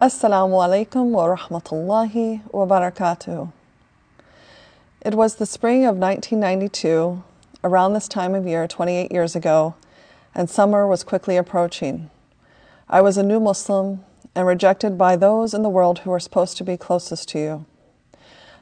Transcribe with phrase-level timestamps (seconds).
[0.00, 3.52] Assalamu alaikum wa rahmatullahi wa barakatuh.
[5.02, 7.22] It was the spring of 1992,
[7.62, 9.76] around this time of year 28 years ago,
[10.34, 12.10] and summer was quickly approaching.
[12.88, 14.02] I was a new Muslim
[14.34, 17.66] and rejected by those in the world who were supposed to be closest to you.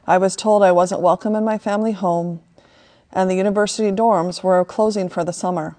[0.06, 2.40] I was told I wasn't welcome in my family home,
[3.12, 5.76] and the university dorms were closing for the summer.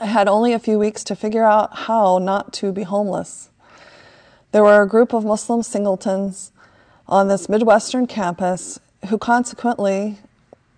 [0.00, 3.50] I had only a few weeks to figure out how not to be homeless.
[4.56, 6.50] There were a group of Muslim singletons
[7.06, 10.16] on this Midwestern campus who consequently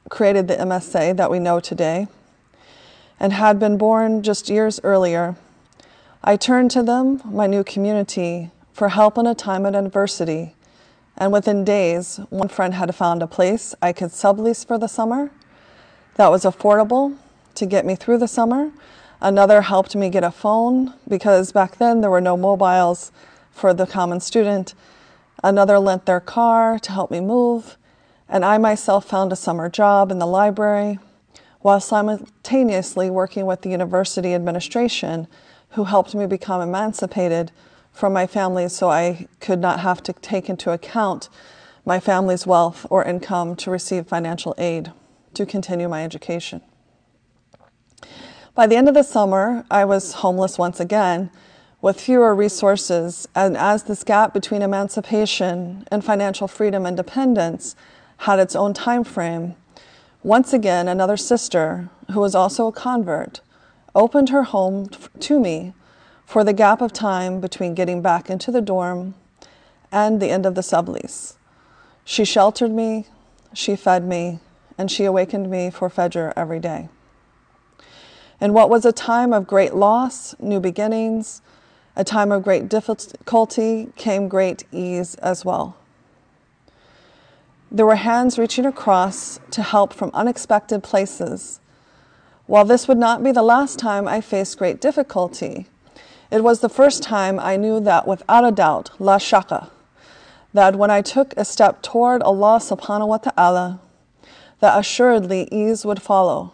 [0.08, 2.08] created the MSA that we know today
[3.20, 5.36] and had been born just years earlier.
[6.24, 10.56] I turned to them, my new community, for help in a time of adversity.
[11.16, 15.30] And within days, one friend had found a place I could sublease for the summer
[16.16, 17.16] that was affordable
[17.54, 18.72] to get me through the summer.
[19.20, 23.12] Another helped me get a phone because back then there were no mobiles
[23.58, 24.74] for the common student.
[25.42, 27.76] Another lent their car to help me move,
[28.28, 30.98] and I myself found a summer job in the library
[31.60, 35.26] while simultaneously working with the university administration,
[35.70, 37.50] who helped me become emancipated
[37.92, 41.28] from my family so I could not have to take into account
[41.84, 44.92] my family's wealth or income to receive financial aid
[45.34, 46.60] to continue my education.
[48.54, 51.30] By the end of the summer, I was homeless once again
[51.80, 57.76] with fewer resources, and as this gap between emancipation and financial freedom and dependence
[58.18, 59.54] had its own time frame,
[60.22, 63.40] once again another sister, who was also a convert,
[63.94, 64.88] opened her home
[65.20, 65.72] to me
[66.26, 69.14] for the gap of time between getting back into the dorm
[69.92, 71.36] and the end of the sublease.
[72.04, 73.06] She sheltered me,
[73.52, 74.40] she fed me,
[74.76, 76.88] and she awakened me for Fajr every day.
[78.40, 81.40] In what was a time of great loss, new beginnings,
[81.98, 85.76] a time of great difficulty came great ease as well.
[87.72, 91.58] There were hands reaching across to help from unexpected places.
[92.46, 95.66] While this would not be the last time I faced great difficulty,
[96.30, 99.68] it was the first time I knew that without a doubt, la shaka,
[100.54, 103.80] that when I took a step toward Allah subhanahu wa ta'ala,
[104.60, 106.52] that assuredly ease would follow.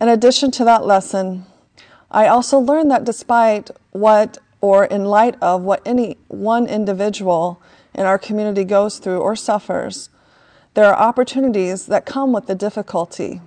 [0.00, 1.46] In addition to that lesson,
[2.14, 7.60] I also learned that despite what or in light of what any one individual
[7.92, 10.10] in our community goes through or suffers,
[10.74, 13.40] there are opportunities that come with the difficulty,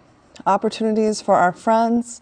[0.45, 2.19] opportunities for our friends,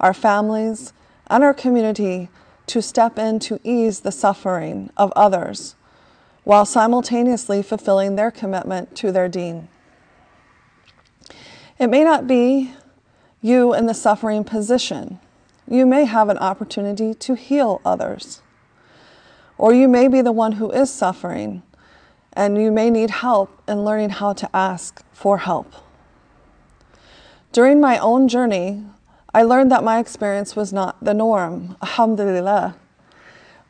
[0.00, 0.92] our families,
[1.28, 2.30] and our community
[2.66, 5.76] to step in to ease the suffering of others
[6.42, 9.68] while simultaneously fulfilling their commitment to their deen.
[11.78, 12.72] It may not be
[13.40, 15.20] you in the suffering position.
[15.68, 18.40] You may have an opportunity to heal others.
[19.58, 21.62] Or you may be the one who is suffering,
[22.32, 25.72] and you may need help in learning how to ask for help.
[27.50, 28.84] During my own journey,
[29.34, 31.76] I learned that my experience was not the norm.
[31.82, 32.76] Alhamdulillah.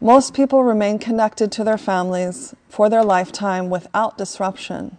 [0.00, 4.98] Most people remain connected to their families for their lifetime without disruption,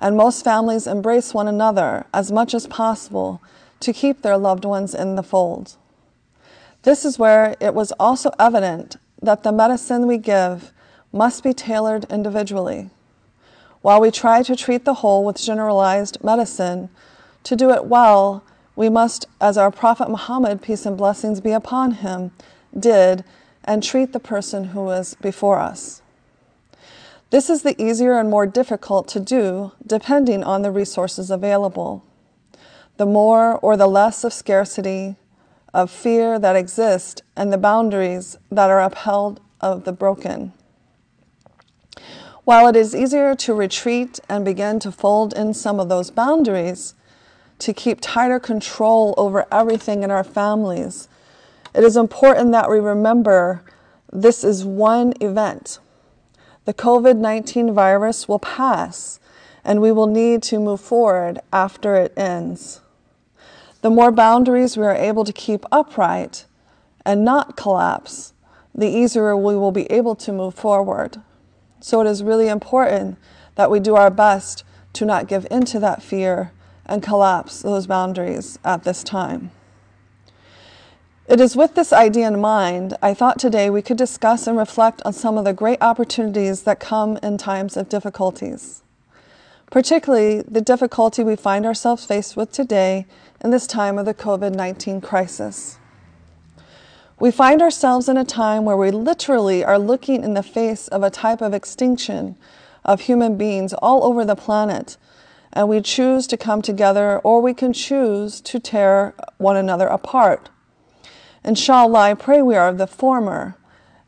[0.00, 3.40] and most families embrace one another as much as possible
[3.78, 5.76] to keep their loved ones in the fold.
[6.84, 10.72] This is where it was also evident that the medicine we give
[11.12, 12.90] must be tailored individually.
[13.80, 16.90] While we try to treat the whole with generalized medicine,
[17.44, 18.44] to do it well,
[18.76, 22.32] we must, as our Prophet Muhammad, peace and blessings be upon him,
[22.78, 23.24] did,
[23.64, 26.02] and treat the person who is before us.
[27.30, 32.04] This is the easier and more difficult to do depending on the resources available
[32.96, 35.16] the more or the less of scarcity,
[35.74, 40.52] of fear that exist, and the boundaries that are upheld of the broken.
[42.44, 46.94] While it is easier to retreat and begin to fold in some of those boundaries,
[47.58, 51.08] to keep tighter control over everything in our families,
[51.74, 53.62] it is important that we remember
[54.12, 55.78] this is one event.
[56.66, 59.18] The COVID 19 virus will pass,
[59.64, 62.80] and we will need to move forward after it ends.
[63.84, 66.46] The more boundaries we are able to keep upright
[67.04, 68.32] and not collapse,
[68.74, 71.20] the easier we will be able to move forward.
[71.80, 73.18] So it is really important
[73.56, 74.64] that we do our best
[74.94, 76.50] to not give into that fear
[76.86, 79.50] and collapse those boundaries at this time.
[81.28, 85.02] It is with this idea in mind, I thought today we could discuss and reflect
[85.04, 88.82] on some of the great opportunities that come in times of difficulties,
[89.74, 93.04] particularly the difficulty we find ourselves faced with today
[93.42, 95.80] in this time of the COVID 19 crisis.
[97.18, 101.02] We find ourselves in a time where we literally are looking in the face of
[101.02, 102.36] a type of extinction
[102.84, 104.96] of human beings all over the planet,
[105.52, 110.50] and we choose to come together or we can choose to tear one another apart.
[111.44, 113.56] Inshallah, I pray we are of the former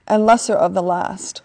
[0.06, 1.42] and lesser of the last.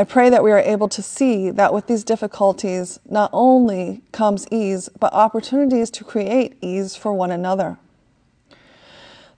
[0.00, 4.48] I pray that we are able to see that with these difficulties not only comes
[4.50, 7.76] ease, but opportunities to create ease for one another.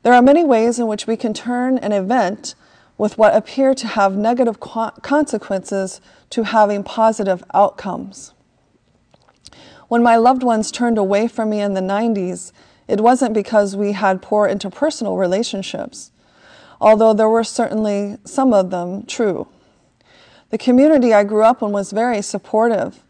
[0.04, 2.54] There are many ways in which we can turn an event
[2.96, 6.00] with what appear to have negative consequences
[6.30, 8.32] to having positive outcomes.
[9.88, 12.52] When my loved ones turned away from me in the 90s,
[12.86, 16.12] it wasn't because we had poor interpersonal relationships,
[16.80, 19.48] although there were certainly some of them true.
[20.52, 23.02] The community I grew up in was very supportive.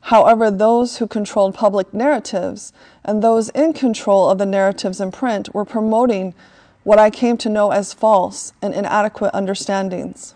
[0.00, 2.72] However, those who controlled public narratives
[3.04, 6.34] and those in control of the narratives in print were promoting
[6.82, 10.34] what I came to know as false and inadequate understandings.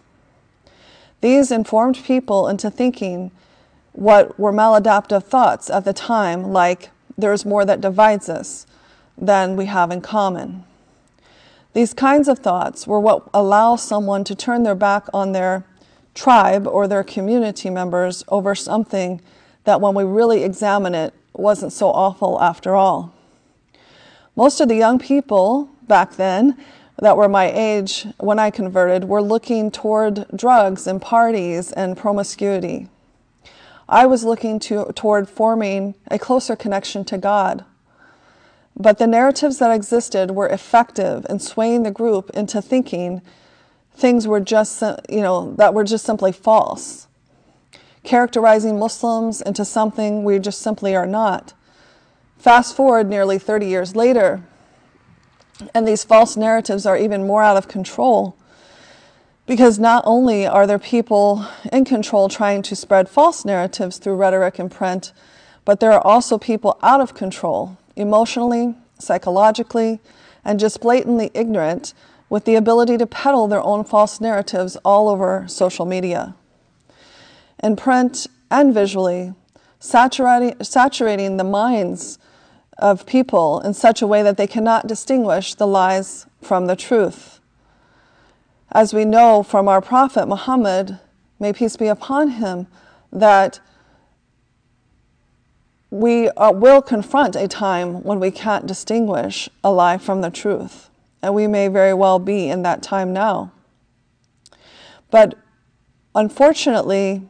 [1.21, 3.33] These informed people into thinking
[3.91, 8.67] what were maladaptive thoughts at the time, like, there is more that divides us
[9.19, 10.63] than we have in common.
[11.73, 15.65] These kinds of thoughts were what allow someone to turn their back on their
[16.15, 19.21] tribe or their community members over something
[19.65, 23.15] that, when we really examine it, wasn't so awful after all.
[24.37, 26.57] Most of the young people back then
[26.99, 32.89] that were my age when I converted were looking toward drugs and parties and promiscuity.
[33.89, 37.65] I was looking to, toward forming a closer connection to God.
[38.77, 43.21] But the narratives that existed were effective in swaying the group into thinking
[43.95, 47.07] things were just, uh, you know, that were just simply false,
[48.05, 51.53] characterizing Muslims into something we just simply are not.
[52.39, 54.43] Fast forward nearly 30 years later,
[55.75, 58.37] and these false narratives are even more out of control
[59.47, 64.59] because not only are there people in control trying to spread false narratives through rhetoric
[64.59, 65.13] and print,
[65.65, 70.01] but there are also people out of control, emotionally, psychologically,
[70.45, 71.93] and just blatantly ignorant
[72.33, 76.35] with the ability to peddle their own false narratives all over social media.
[77.63, 79.35] In print and visually,
[79.79, 82.19] saturating, saturating the minds
[82.79, 87.39] of people in such a way that they cannot distinguish the lies from the truth.
[88.71, 90.99] As we know from our Prophet Muhammad,
[91.39, 92.67] may peace be upon him,
[93.13, 93.61] that
[95.91, 100.89] we uh, will confront a time when we can't distinguish a lie from the truth
[101.23, 103.53] and we may very well be in that time now.
[105.11, 105.39] But
[106.15, 107.23] unfortunately,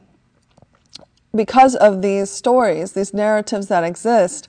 [1.35, 4.49] because of these stories, these narratives that exist,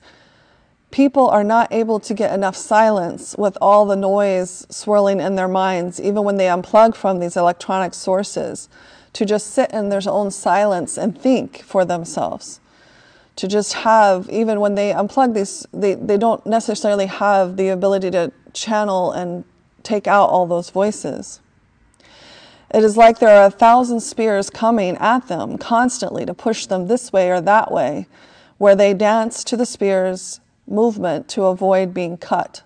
[0.90, 5.48] people are not able to get enough silence with all the noise swirling in their
[5.48, 8.68] minds, even when they unplug from these electronic sources,
[9.12, 12.60] to just sit in their own silence and think for themselves.
[13.36, 18.12] To just have, even when they unplug these, they, they don't necessarily have the ability
[18.12, 19.44] to channel and
[19.82, 21.40] take out all those voices.
[22.72, 26.88] It is like there are a thousand spears coming at them constantly to push them
[26.88, 28.08] this way or that way,
[28.58, 32.62] where they dance to the spears movement to avoid being cut.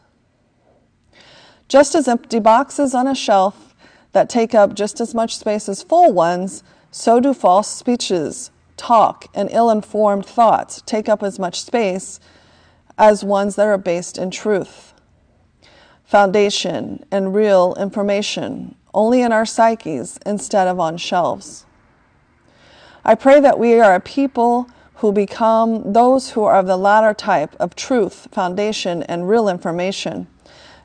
[1.68, 3.74] Just as empty boxes on a shelf
[4.12, 9.26] that take up just as much space as full ones, so do false speeches, talk,
[9.34, 12.18] and ill informed thoughts take up as much space
[12.96, 14.87] as ones that are based in truth
[16.08, 21.66] foundation and real information only in our psyches instead of on shelves.
[23.04, 27.12] I pray that we are a people who become those who are of the latter
[27.12, 30.26] type of truth, foundation, and real information,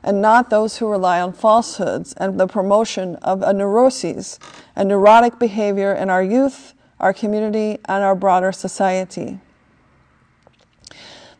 [0.02, 4.38] and not those who rely on falsehoods and the promotion of a neuroses
[4.76, 9.40] and neurotic behavior in our youth, our community, and our broader society.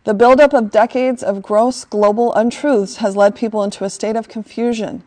[0.05, 4.29] The buildup of decades of gross global untruths has led people into a state of
[4.29, 5.03] confusion.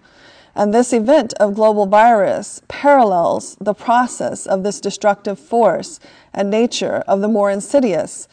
[0.55, 5.99] And this event of global virus parallels the process of this destructive force
[6.33, 8.27] and nature of the more insidious,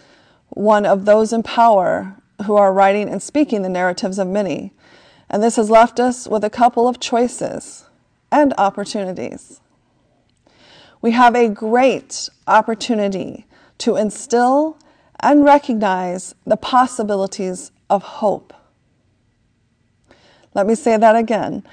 [0.49, 2.16] one of those in power
[2.47, 4.73] who are writing and speaking the narratives of many.
[5.28, 7.85] And this has left us with a couple of choices
[8.33, 9.61] and opportunities.
[11.02, 13.44] We have a great opportunity
[13.78, 14.78] to instill
[15.21, 18.52] and recognize the possibilities of hope.
[20.54, 21.64] Let me say that again.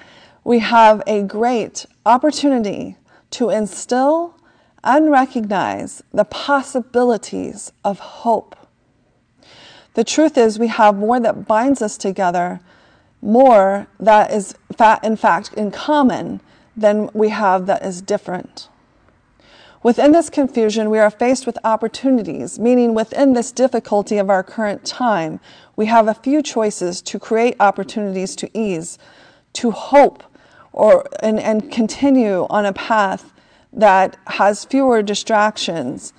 [0.43, 2.97] We have a great opportunity
[3.31, 4.35] to instill
[4.83, 8.55] and recognize the possibilities of hope.
[9.93, 12.61] The truth is, we have more that binds us together
[13.21, 14.55] more that is
[15.03, 16.41] in fact in common
[16.75, 18.67] than we have that is different.
[19.83, 24.85] Within this confusion, we are faced with opportunities, meaning within this difficulty of our current
[24.85, 25.39] time,
[25.75, 28.99] we have a few choices to create opportunities to ease,
[29.53, 30.23] to hope,
[30.71, 33.33] or, and, and continue on a path
[33.73, 36.13] that has fewer distractions,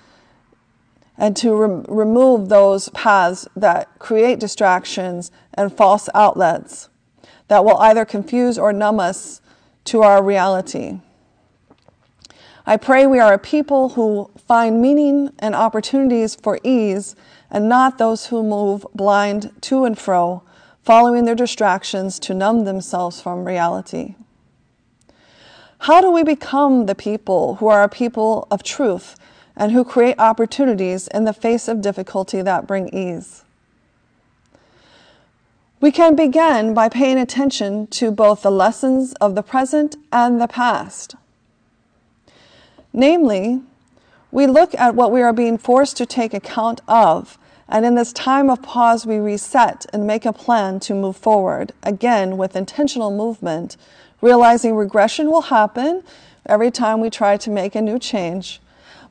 [1.17, 6.89] and to re- remove those paths that create distractions and false outlets
[7.47, 9.41] that will either confuse or numb us
[9.85, 10.99] to our reality.
[12.65, 17.17] I pray we are a people who find meaning and opportunities for ease
[17.51, 20.43] and not those who move blind to and fro,
[20.83, 24.15] following their distractions to numb themselves from reality.
[25.81, 29.17] How do we become the people who are a people of truth
[29.57, 33.43] and who create opportunities in the face of difficulty that bring ease?
[35.81, 40.47] We can begin by paying attention to both the lessons of the present and the
[40.47, 41.17] past.
[42.93, 43.63] Namely,
[44.31, 48.13] we look at what we are being forced to take account of, and in this
[48.13, 53.11] time of pause, we reset and make a plan to move forward, again with intentional
[53.11, 53.77] movement,
[54.21, 56.03] realizing regression will happen
[56.47, 58.61] every time we try to make a new change,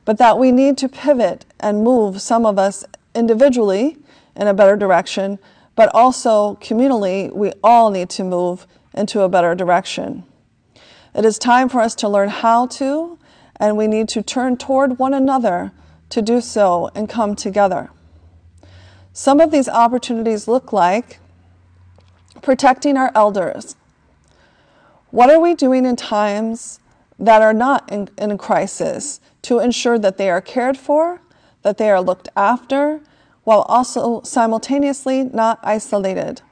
[0.04, 2.84] but that we need to pivot and move some of us
[3.14, 3.96] individually
[4.36, 5.38] in a better direction,
[5.74, 10.24] but also communally, we all need to move into a better direction.
[11.14, 13.18] It is time for us to learn how to
[13.62, 15.70] and we need to turn toward one another
[16.08, 17.90] to do so and come together.
[19.12, 21.20] Some of these opportunities look like
[22.42, 23.76] protecting our elders.
[25.12, 26.80] What are we doing in times
[27.20, 31.20] that are not in, in crisis to ensure that they are cared for,
[31.62, 33.00] that they are looked after,
[33.44, 36.42] while also simultaneously not isolated?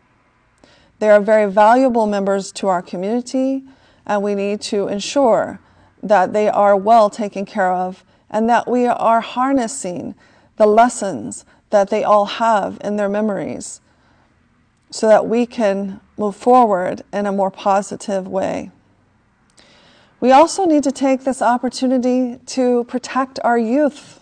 [1.01, 3.65] They are very valuable members to our community,
[4.07, 5.59] and we need to ensure
[6.03, 10.15] that they are well taken care of and that we are harnessing
[10.57, 13.81] the lessons that they all have in their memories
[14.91, 18.71] so that we can move forward in a more positive way.
[20.21, 24.21] We also need to take this opportunity to protect our youth.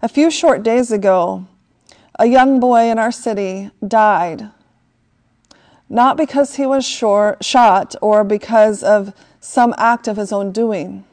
[0.00, 1.46] A few short days ago,
[2.18, 4.48] a young boy in our city died,
[5.88, 9.12] not because he was short, shot or because of
[9.44, 11.04] some act of his own doing.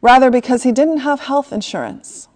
[0.00, 2.28] Rather, because he didn't have health insurance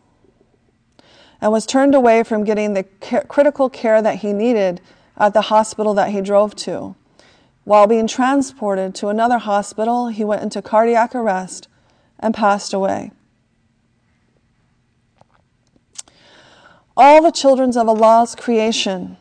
[1.40, 2.82] and was turned away from getting the
[3.28, 4.80] critical care that he needed
[5.16, 6.96] at the hospital that he drove to.
[7.62, 11.68] While being transported to another hospital, he went into cardiac arrest
[12.18, 13.12] and passed away.
[16.96, 19.16] All the children of Allah's creation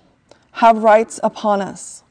[0.53, 2.02] have rights upon us.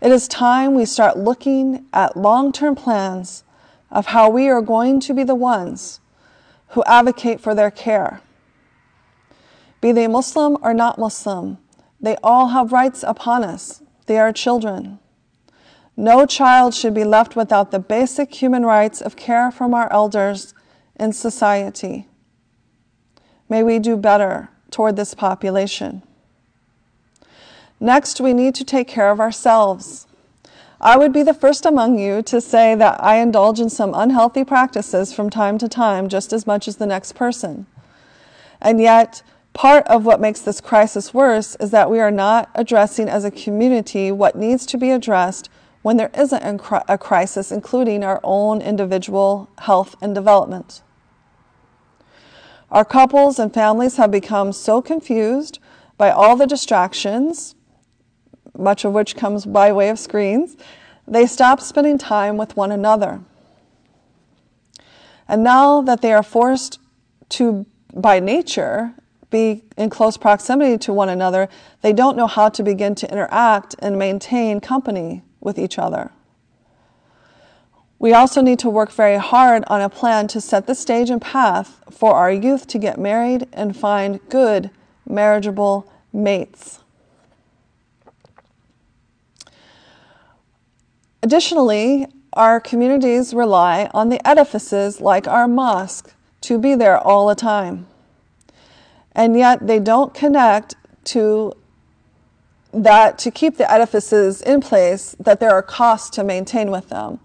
[0.00, 3.44] It is time we start looking at long term plans
[3.90, 6.00] of how we are going to be the ones
[6.68, 8.20] who advocate for their care.
[9.80, 11.58] Be they Muslim or not Muslim,
[12.00, 13.82] they all have rights upon us.
[14.06, 14.98] They are children.
[15.96, 20.52] No child should be left without the basic human rights of care from our elders
[20.96, 22.06] in society.
[23.48, 26.02] May we do better toward this population.
[27.80, 30.06] Next, we need to take care of ourselves.
[30.80, 34.44] I would be the first among you to say that I indulge in some unhealthy
[34.44, 37.66] practices from time to time just as much as the next person.
[38.60, 43.08] And yet, part of what makes this crisis worse is that we are not addressing
[43.08, 45.48] as a community what needs to be addressed
[45.82, 50.82] when there isn't a crisis, including our own individual health and development.
[52.70, 55.58] Our couples and families have become so confused
[55.96, 57.54] by all the distractions
[58.58, 60.56] much of which comes by way of screens,
[61.06, 63.20] they stop spending time with one another.
[65.28, 66.78] And now that they are forced
[67.30, 68.94] to, by nature,
[69.30, 71.48] be in close proximity to one another,
[71.82, 76.10] they don't know how to begin to interact and maintain company with each other.
[77.98, 81.20] We also need to work very hard on a plan to set the stage and
[81.20, 84.70] path for our youth to get married and find good,
[85.08, 86.80] marriageable mates.
[91.26, 97.34] Additionally, our communities rely on the edifices like our mosque to be there all the
[97.34, 97.88] time.
[99.10, 101.52] And yet they don't connect to
[102.72, 107.18] that to keep the edifices in place, that there are costs to maintain with them.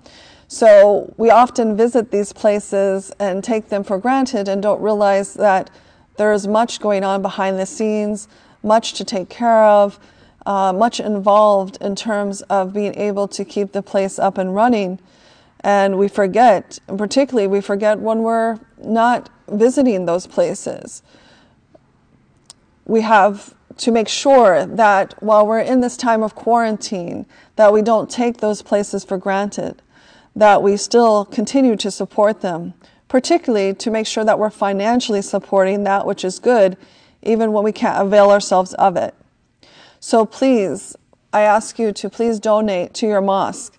[0.48, 5.70] So we often visit these places and take them for granted and don't realize that
[6.18, 8.28] there is much going on behind the scenes,
[8.64, 10.00] much to take care of,
[10.46, 15.00] uh, much involved in terms of being able to keep the place up and running.
[15.62, 21.04] And we forget, and particularly, we forget when we're not visiting those places.
[22.86, 27.82] We have to make sure that while we're in this time of quarantine, that we
[27.82, 29.82] don't take those places for granted,
[30.36, 32.74] that we still continue to support them,
[33.08, 36.78] particularly to make sure that we're financially supporting that which is good,
[37.22, 39.14] even when we can't avail ourselves of it.
[40.04, 40.96] So please,
[41.32, 43.78] I ask you to please donate to your mosque.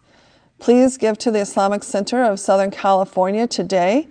[0.60, 4.06] Please give to the Islamic Center of Southern California today.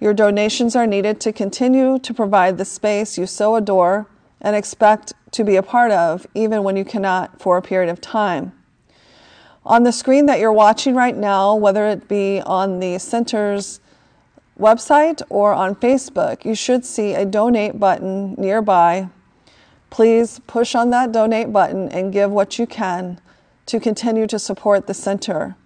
[0.00, 4.06] Your donations are needed to continue to provide the space you so adore
[4.40, 8.00] and expect to be a part of, even when you cannot for a period of
[8.00, 8.52] time.
[9.66, 13.80] On the screen that you're watching right now, whether it be on the center's
[14.58, 19.10] website or on Facebook, you should see a donate button nearby.
[19.90, 23.20] Please push on that donate button and give what you can
[23.66, 25.56] to continue to support the center.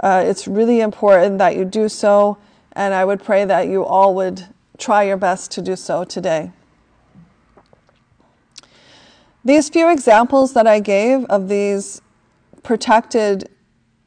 [0.00, 2.38] Uh, it's really important that you do so,
[2.72, 4.46] and I would pray that you all would
[4.78, 6.52] try your best to do so today.
[9.44, 12.00] These few examples that I gave of these
[12.62, 13.48] protected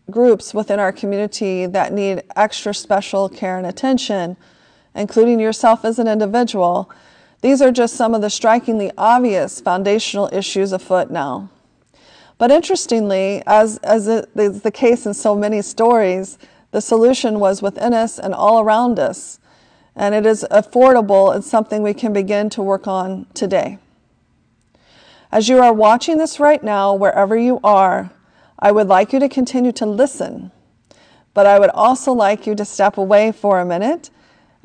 [0.09, 4.37] groups within our community that need extra special care and attention,
[4.93, 6.91] including yourself as an individual,
[7.41, 11.49] these are just some of the strikingly obvious foundational issues afoot now.
[12.37, 16.39] But interestingly, as, as is the case in so many stories,
[16.71, 19.39] the solution was within us and all around us,
[19.95, 23.77] and it is affordable and something we can begin to work on today.
[25.31, 28.11] As you are watching this right now, wherever you are,
[28.57, 30.51] I would like you to continue to listen,
[31.33, 34.09] but I would also like you to step away for a minute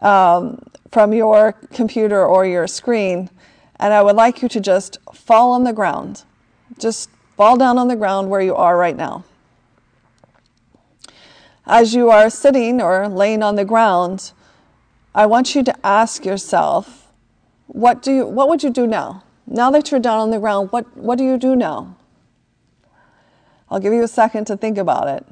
[0.01, 3.31] um, from your computer or your screen,
[3.79, 6.25] and I would like you to just fall on the ground.
[6.79, 9.25] Just fall down on the ground where you are right now.
[11.67, 14.33] As you are sitting or laying on the ground,
[15.15, 17.09] I want you to ask yourself,
[17.67, 19.25] what, do you, what would you do now?
[19.47, 21.97] Now that you're down on the ground, what, what do you do now?
[23.71, 25.27] I'll give you a second to think about it.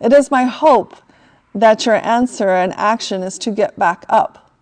[0.00, 0.96] It is my hope
[1.56, 4.52] that your answer and action is to get back up.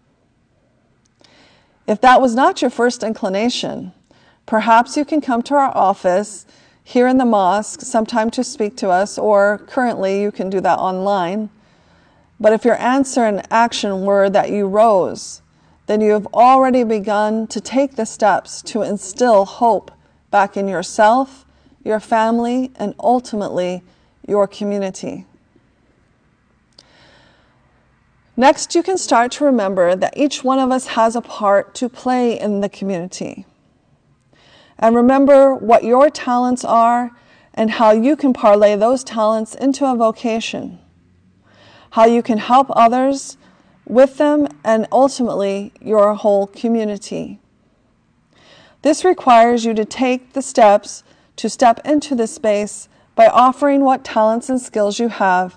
[1.89, 3.93] If that was not your first inclination,
[4.47, 6.47] perhaps you can come to our office
[6.85, 10.79] here in the mosque sometime to speak to us, or currently you can do that
[10.79, 11.51] online.
[12.39, 15.43] But if your answer and action were that you rose,
[15.87, 19.91] then you have already begun to take the steps to instill hope
[20.31, 21.45] back in yourself,
[21.83, 23.83] your family, and ultimately
[24.27, 25.27] your community.
[28.37, 31.89] Next, you can start to remember that each one of us has a part to
[31.89, 33.47] play in the community.
[34.79, 37.13] And remember what your talents are
[37.55, 40.81] and how you can parlay those talents into a vocation.
[41.91, 43.37] How you can help others
[43.87, 47.39] with them and ultimately your whole community.
[48.83, 51.05] This requires you to take the steps
[51.37, 55.57] to step into the space by offering what talents and skills you have,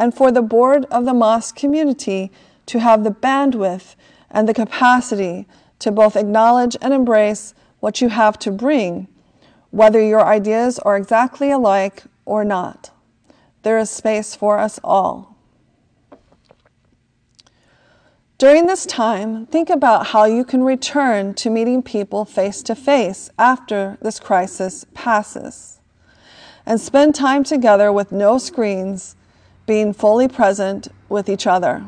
[0.00, 2.32] and for the board of the mosque community
[2.64, 3.94] to have the bandwidth
[4.30, 5.46] and the capacity
[5.78, 9.08] to both acknowledge and embrace what you have to bring,
[9.70, 12.90] whether your ideas are exactly alike or not.
[13.62, 15.36] There is space for us all.
[18.38, 23.28] During this time, think about how you can return to meeting people face to face
[23.38, 25.78] after this crisis passes.
[26.64, 29.14] And spend time together with no screens,
[29.70, 31.84] being fully present with each other.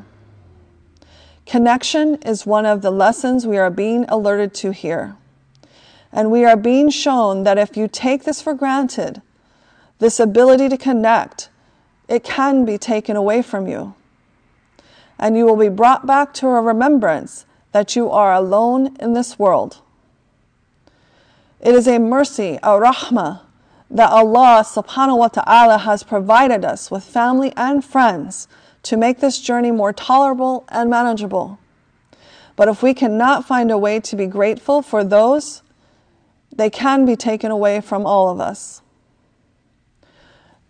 [1.46, 5.16] Connection is one of the lessons we are being alerted to here.
[6.12, 9.20] And we are being shown that if you take this for granted,
[9.98, 11.48] this ability to connect,
[12.06, 13.96] it can be taken away from you
[15.18, 19.40] and you will be brought back to a remembrance that you are alone in this
[19.40, 19.80] world.
[21.60, 23.40] It is a mercy, a rahmah,
[23.92, 28.48] that Allah subhanahu wa ta'ala has provided us with family and friends
[28.84, 31.58] to make this journey more tolerable and manageable.
[32.56, 35.62] But if we cannot find a way to be grateful for those,
[36.50, 38.80] they can be taken away from all of us.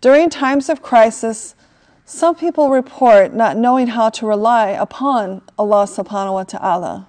[0.01, 1.55] During times of crisis,
[2.03, 7.07] some people report not knowing how to rely upon Allah subhanahu wa ta'ala.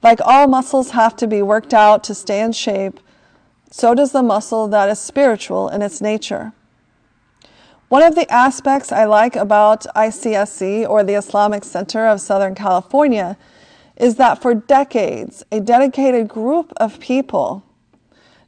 [0.00, 3.00] Like all muscles have to be worked out to stay in shape,
[3.70, 6.52] so does the muscle that is spiritual in its nature.
[7.88, 13.38] One of the aspects I like about ICSC or the Islamic Center of Southern California
[13.96, 17.64] is that for decades, a dedicated group of people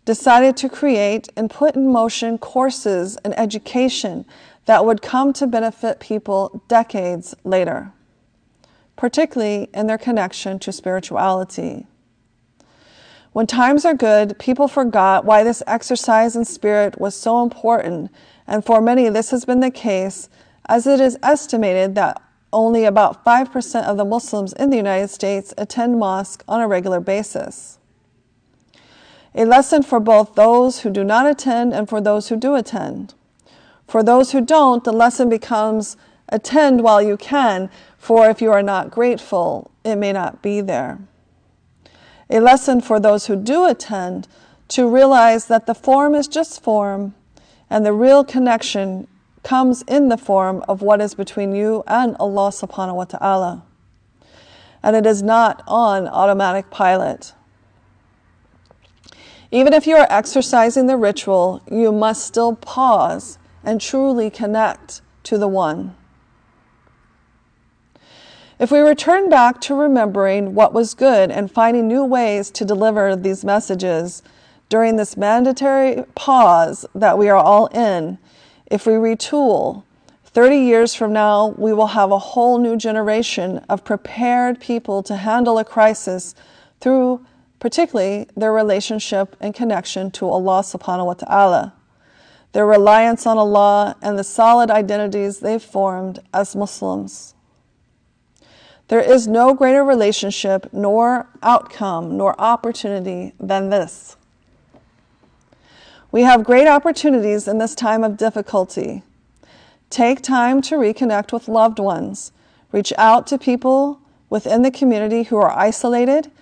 [0.05, 4.25] decided to create and put in motion courses and education
[4.67, 7.93] that would come to benefit people decades later,
[8.97, 11.87] particularly in their connection to spirituality.
[13.33, 18.11] When times are good, people forgot why this exercise in spirit was so important,
[18.47, 20.29] and for many, this has been the case,
[20.69, 22.21] as it is estimated that
[22.53, 26.99] only about 5% of the Muslims in the United States attend mosque on a regular
[26.99, 27.79] basis.
[29.37, 33.15] A lesson for both those who do not attend and for those who do attend.
[33.87, 35.97] For those who don't, the lesson becomes
[36.31, 40.99] attend while you can, for if you are not grateful, it may not be there.
[42.31, 44.29] A lesson for those who do attend
[44.69, 47.15] to realize that the form is just form
[47.69, 49.09] and the real connection
[49.43, 53.63] comes in the form of what is between you and Allah subhanahu wa ta'ala.
[54.83, 57.33] And it is not on automatic pilot.
[59.51, 65.37] Even if you are exercising the ritual, you must still pause and truly connect to
[65.37, 65.97] the One.
[68.61, 73.17] If we return back to remembering what was good and finding new ways to deliver
[73.17, 74.23] these messages
[74.69, 78.19] during this mandatory pause that we are all in,
[78.67, 79.85] if we retool,
[80.27, 85.17] 30 years from now, we will have a whole new generation of prepared people to
[85.17, 86.35] handle a crisis
[86.81, 87.25] through
[87.61, 91.73] particularly their relationship and connection to Allah subhanahu wa ta'ala,
[92.53, 97.35] their reliance on Allah, and the solid identities they've formed as Muslims.
[98.91, 104.17] There is no greater relationship, nor outcome, nor opportunity than this.
[106.11, 109.05] We have great opportunities in this time of difficulty.
[109.91, 112.33] Take time to reconnect with loved ones.
[112.73, 116.33] Reach out to people within the community who are isolated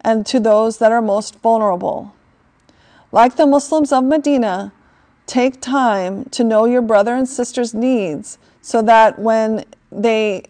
[0.00, 2.14] and to those that are most vulnerable.
[3.12, 4.72] Like the Muslims of Medina,
[5.26, 10.44] take time to know your brother and sister's needs so that when they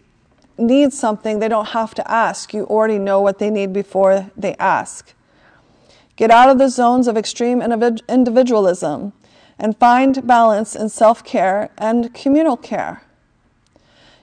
[0.57, 2.53] need something, they don't have to ask.
[2.53, 5.13] You already know what they need before they ask.
[6.15, 9.13] Get out of the zones of extreme individualism
[9.57, 13.03] and find balance in self care and communal care.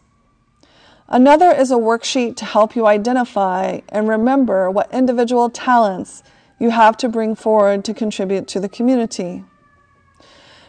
[1.12, 6.22] Another is a worksheet to help you identify and remember what individual talents
[6.60, 9.44] you have to bring forward to contribute to the community.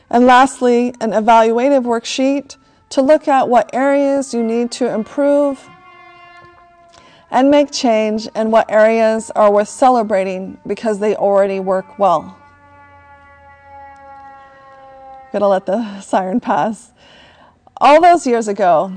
[0.08, 2.56] And lastly, an evaluative worksheet
[2.88, 5.68] to look at what areas you need to improve
[7.30, 12.34] and make change and what areas are worth celebrating because they already work well.
[15.22, 16.92] I'm Gonna let the siren pass.
[17.76, 18.90] All those years ago,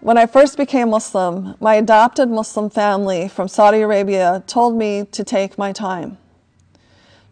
[0.00, 5.24] when I first became Muslim, my adopted Muslim family from Saudi Arabia told me to
[5.24, 6.18] take my time,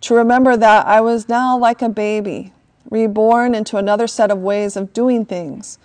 [0.00, 2.52] to remember that I was now like a baby,
[2.90, 5.78] reborn into another set of ways of doing things.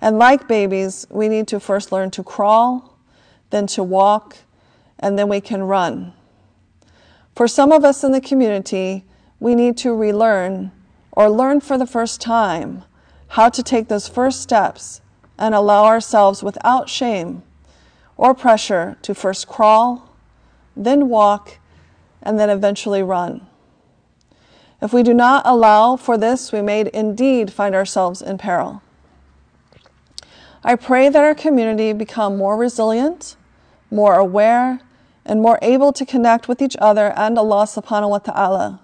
[0.00, 2.96] And like babies, we need to first learn to crawl,
[3.50, 4.36] then to walk,
[5.00, 6.12] and then we can run.
[7.34, 9.04] For some of us in the community,
[9.40, 10.70] we need to relearn
[11.12, 12.84] or learn for the first time
[13.28, 15.00] how to take those first steps
[15.38, 17.42] and allow ourselves without shame
[18.16, 20.10] or pressure to first crawl,
[20.76, 21.58] then walk,
[22.22, 23.46] and then eventually run.
[24.80, 28.82] If we do not allow for this, we may indeed find ourselves in peril.
[30.62, 33.36] I pray that our community become more resilient,
[33.90, 34.80] more aware,
[35.24, 38.80] and more able to connect with each other and Allah subhanahu wa ta'ala.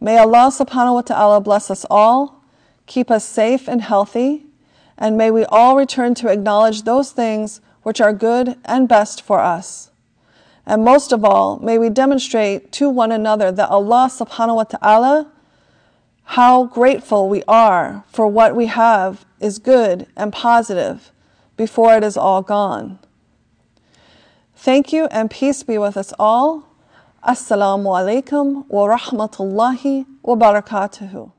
[0.00, 2.42] May Allah subhanahu wa ta'ala bless us all,
[2.86, 4.43] keep us safe and healthy,
[4.96, 9.40] and may we all return to acknowledge those things which are good and best for
[9.40, 9.90] us.
[10.66, 15.30] And most of all, may we demonstrate to one another that Allah subhanahu wa ta'ala,
[16.24, 21.12] how grateful we are for what we have is good and positive
[21.56, 22.98] before it is all gone.
[24.56, 26.66] Thank you and peace be with us all.
[27.22, 31.32] Assalamu alaikum wa rahmatullahi wa barakatuhu.